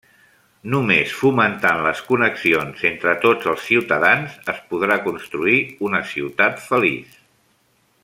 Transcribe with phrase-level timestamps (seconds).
[0.73, 7.17] Només fomentant les connexions entre tots els ciutadans es podrà construir una ciutat feliç.